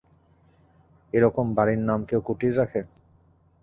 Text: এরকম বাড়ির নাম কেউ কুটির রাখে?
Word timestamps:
এরকম 1.13 1.45
বাড়ির 1.57 1.81
নাম 1.89 1.99
কেউ 2.09 2.21
কুটির 2.27 2.53
রাখে? 2.57 2.81